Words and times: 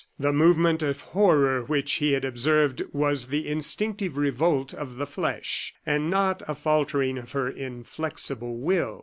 The 0.17 0.33
movement 0.33 0.81
of 0.81 1.01
horror 1.01 1.61
which 1.63 1.91
he 1.91 2.13
had 2.13 2.25
observed 2.25 2.81
was 2.91 3.27
the 3.27 3.47
instinctive 3.47 4.17
revolt 4.17 4.73
of 4.73 4.95
the 4.95 5.05
flesh, 5.05 5.75
and 5.85 6.09
not 6.09 6.41
a 6.47 6.55
faltering 6.55 7.19
of 7.19 7.33
her 7.33 7.47
inflexible 7.47 8.57
will. 8.57 8.99